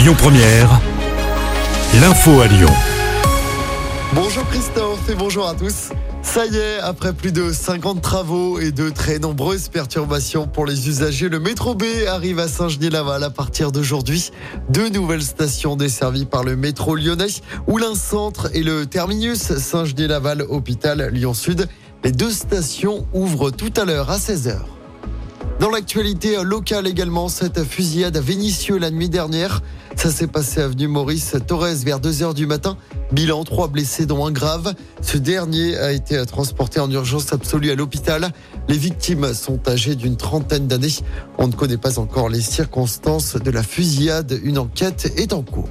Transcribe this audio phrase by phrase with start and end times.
[0.00, 0.80] Lyon Première,
[2.00, 2.70] l'info à Lyon.
[4.14, 5.90] Bonjour Christophe et bonjour à tous.
[6.22, 10.88] Ça y est, après plus de 50 travaux et de très nombreuses perturbations pour les
[10.88, 14.30] usagers, le métro B arrive à Saint-Genis-Laval à partir d'aujourd'hui.
[14.70, 21.10] Deux nouvelles stations desservies par le métro lyonnais, Oulin Centre et le terminus Saint-Genis-Laval Hôpital
[21.12, 21.68] Lyon-Sud.
[22.04, 24.60] Les deux stations ouvrent tout à l'heure à 16h.
[25.60, 29.60] Dans l'actualité locale également, cette fusillade à Vénissieux la nuit dernière.
[29.94, 32.78] Ça s'est passé avenue Maurice Torres vers 2h du matin.
[33.12, 34.72] Bilan, trois blessés dont un grave.
[35.02, 38.30] Ce dernier a été transporté en urgence absolue à l'hôpital.
[38.68, 40.96] Les victimes sont âgées d'une trentaine d'années.
[41.36, 44.40] On ne connaît pas encore les circonstances de la fusillade.
[44.42, 45.68] Une enquête est en cours.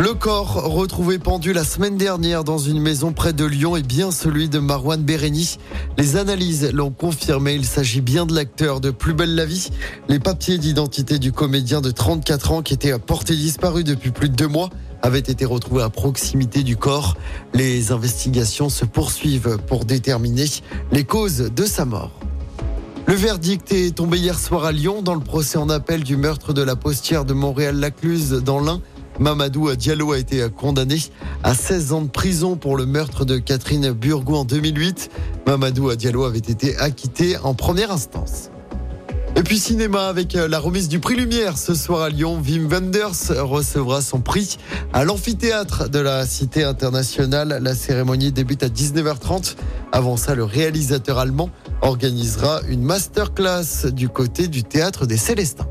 [0.00, 4.12] Le corps retrouvé pendu la semaine dernière dans une maison près de Lyon est bien
[4.12, 5.58] celui de Marwan Béréni.
[5.96, 9.70] Les analyses l'ont confirmé, il s'agit bien de l'acteur de Plus belle la vie.
[10.08, 14.36] Les papiers d'identité du comédien de 34 ans qui était porté disparu depuis plus de
[14.36, 14.70] deux mois
[15.02, 17.16] avaient été retrouvés à proximité du corps.
[17.52, 20.46] Les investigations se poursuivent pour déterminer
[20.92, 22.12] les causes de sa mort.
[23.08, 26.52] Le verdict est tombé hier soir à Lyon dans le procès en appel du meurtre
[26.52, 28.80] de la postière de Montréal-Lacluse dans l'Ain.
[29.18, 30.96] Mamadou Diallo a été condamné
[31.42, 35.10] à 16 ans de prison pour le meurtre de Catherine Burgou en 2008.
[35.46, 38.50] Mamadou Diallo avait été acquitté en première instance.
[39.38, 42.42] Et puis cinéma avec la remise du prix Lumière ce soir à Lyon.
[42.44, 44.58] Wim Wenders recevra son prix
[44.92, 47.60] à l'amphithéâtre de la Cité internationale.
[47.62, 49.54] La cérémonie débute à 19h30.
[49.92, 51.50] Avant ça, le réalisateur allemand
[51.82, 55.68] organisera une masterclass du côté du théâtre des Célestins.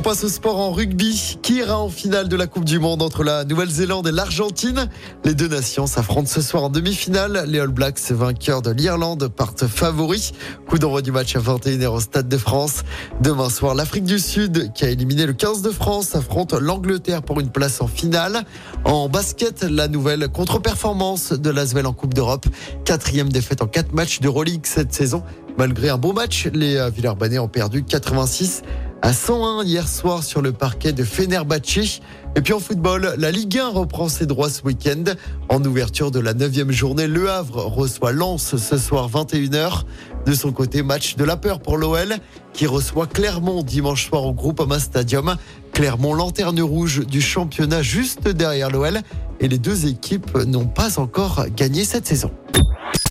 [0.00, 1.36] On passe au sport en rugby.
[1.42, 4.88] Qui ira en finale de la Coupe du Monde entre la Nouvelle-Zélande et l'Argentine?
[5.26, 7.44] Les deux nations s'affrontent ce soir en demi-finale.
[7.46, 10.32] Les All Blacks, vainqueurs de l'Irlande, partent favoris.
[10.66, 12.82] Coup d'envoi du match à 21h au Stade de France.
[13.20, 17.38] Demain soir, l'Afrique du Sud, qui a éliminé le 15 de France, affronte l'Angleterre pour
[17.38, 18.44] une place en finale.
[18.86, 22.46] En basket, la nouvelle contre-performance de l'Asvel en Coupe d'Europe.
[22.86, 25.22] Quatrième défaite en quatre matchs de Euroleague cette saison.
[25.58, 28.62] Malgré un beau match, les Villers-Banais ont perdu 86
[29.02, 32.00] à 101 hier soir sur le parquet de Fenerbahçe.
[32.36, 35.04] Et puis en football, la Ligue 1 reprend ses droits ce week-end.
[35.48, 39.84] En ouverture de la neuvième journée, Le Havre reçoit Lens ce soir 21h.
[40.26, 42.14] De son côté, match de la peur pour l'OL
[42.52, 45.36] qui reçoit Clermont dimanche soir au Groupama Stadium.
[45.72, 49.00] Clermont, lanterne rouge du championnat juste derrière l'OL.
[49.40, 52.30] Et les deux équipes n'ont pas encore gagné cette saison.